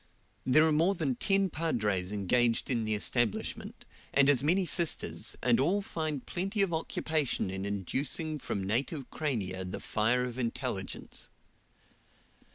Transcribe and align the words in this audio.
There 0.47 0.65
are 0.67 0.71
more 0.71 0.95
than 0.95 1.13
ten 1.13 1.51
padres 1.51 2.11
engaged 2.11 2.71
in 2.71 2.85
the 2.85 2.95
establishment, 2.95 3.85
and 4.11 4.29
as 4.29 4.41
many 4.41 4.65
sisters, 4.65 5.35
and 5.43 5.59
all 5.59 5.83
find 5.83 6.25
plenty 6.25 6.63
of 6.63 6.73
occupation 6.73 7.51
in 7.51 7.67
educing 7.67 8.39
from 8.39 8.63
native 8.63 9.11
crania 9.11 9.63
the 9.63 9.79
fire 9.79 10.25
of 10.25 10.39
intelligence. 10.39 11.29